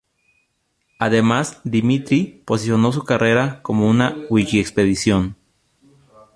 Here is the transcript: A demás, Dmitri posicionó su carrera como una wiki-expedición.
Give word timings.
A 0.97 1.09
demás, 1.11 1.61
Dmitri 1.63 2.41
posicionó 2.43 2.91
su 2.91 3.03
carrera 3.03 3.61
como 3.61 3.87
una 3.87 4.17
wiki-expedición. 4.31 5.35